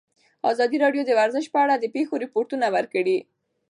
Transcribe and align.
ازادي 0.51 0.77
راډیو 0.83 1.01
د 1.05 1.11
ورزش 1.19 1.45
په 1.53 1.57
اړه 1.63 1.75
د 1.77 1.85
پېښو 1.95 2.13
رپوټونه 2.23 2.67
ورکړي. 2.75 3.17